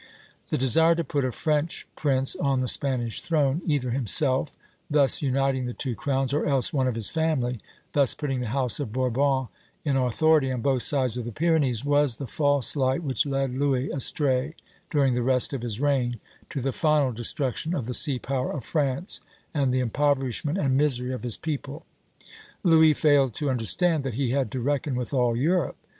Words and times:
The 0.49 0.57
desire 0.57 0.95
to 0.95 1.03
put 1.03 1.23
a 1.23 1.31
French 1.31 1.87
prince 1.95 2.35
on 2.35 2.61
the 2.61 2.67
Spanish 2.67 3.21
throne 3.21 3.61
either 3.67 3.91
himself, 3.91 4.51
thus 4.89 5.21
uniting 5.21 5.65
the 5.65 5.75
two 5.75 5.93
crowns, 5.93 6.33
or 6.33 6.43
else 6.43 6.73
one 6.73 6.87
of 6.87 6.95
his 6.95 7.11
family, 7.11 7.59
thus 7.91 8.15
putting 8.15 8.39
the 8.39 8.47
House 8.47 8.79
of 8.79 8.91
Bourbon 8.91 9.49
in 9.85 9.95
authority 9.97 10.51
on 10.51 10.61
both 10.61 10.81
sides 10.81 11.17
of 11.17 11.25
the 11.25 11.31
Pyrenees 11.31 11.85
was 11.85 12.15
the 12.15 12.25
false 12.25 12.75
light 12.75 13.03
which 13.03 13.27
led 13.27 13.51
Louis 13.51 13.89
astray 13.91 14.55
during 14.89 15.13
the 15.13 15.21
rest 15.21 15.53
of 15.53 15.61
his 15.61 15.79
reign, 15.79 16.19
to 16.49 16.61
the 16.61 16.71
final 16.71 17.11
destruction 17.11 17.75
of 17.75 17.85
the 17.85 17.93
sea 17.93 18.17
power 18.17 18.51
of 18.51 18.63
France 18.65 19.21
and 19.53 19.69
the 19.69 19.81
impoverishment 19.81 20.57
and 20.57 20.75
misery 20.75 21.13
of 21.13 21.21
his 21.21 21.37
people. 21.37 21.85
Louis 22.63 22.95
failed 22.95 23.35
to 23.35 23.51
understand 23.51 24.03
that 24.05 24.15
he 24.15 24.31
had 24.31 24.49
to 24.53 24.61
reckon 24.61 24.95
with 24.95 25.13
all 25.13 25.35
Europe. 25.35 25.77